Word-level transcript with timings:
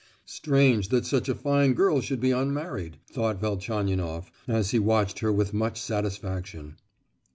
"Strange, 0.25 0.89
that 0.89 1.05
such 1.05 1.29
a 1.29 1.35
fine 1.35 1.73
girl 1.75 2.01
should 2.01 2.19
be 2.19 2.31
unmarried," 2.31 2.97
thought 3.11 3.39
Velchaninoff, 3.39 4.31
as 4.47 4.71
he 4.71 4.79
watched 4.79 5.19
her 5.19 5.31
with 5.31 5.53
much 5.53 5.79
satisfaction. 5.79 6.75